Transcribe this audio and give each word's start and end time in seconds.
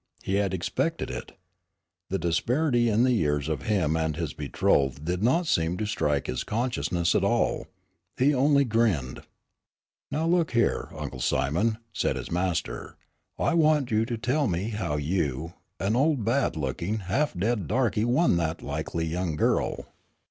He 0.23 0.33
had 0.37 0.51
expected 0.51 1.11
it. 1.11 1.33
The 2.09 2.17
disparity 2.17 2.89
in 2.89 3.03
the 3.03 3.11
years 3.11 3.47
of 3.47 3.67
him 3.67 3.95
and 3.95 4.15
his 4.15 4.33
betrothed 4.33 5.05
did 5.05 5.21
not 5.21 5.45
seem 5.45 5.77
to 5.77 5.85
strike 5.85 6.25
his 6.25 6.43
consciousness 6.43 7.13
at 7.13 7.23
all. 7.23 7.67
He 8.17 8.33
only 8.33 8.65
grinned. 8.65 9.21
"Now 10.09 10.25
look 10.25 10.53
here, 10.53 10.89
Uncle 10.97 11.19
Simon," 11.19 11.77
said 11.93 12.15
his 12.15 12.31
master, 12.31 12.97
"I 13.37 13.53
want 13.53 13.91
you 13.91 14.07
to 14.07 14.17
tell 14.17 14.47
me 14.47 14.69
how 14.69 14.95
you, 14.95 15.53
an 15.79 15.95
old, 15.95 16.25
bad 16.25 16.55
looking, 16.55 17.01
half 17.01 17.37
dead 17.37 17.67
darky 17.67 18.03
won 18.03 18.37
that 18.37 18.63
likely 18.63 19.05
young 19.05 19.35
girl." 19.35 19.85